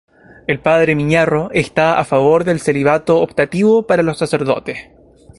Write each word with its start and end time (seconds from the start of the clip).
El 0.47 0.59
padre 0.59 0.95
Miñarro 0.95 1.51
está 1.51 1.99
a 1.99 2.05
favor 2.05 2.43
del 2.43 2.59
celibato 2.59 3.19
optativo 3.21 3.85
para 3.85 4.01
los 4.01 4.17
sacerdotes. 4.17 4.79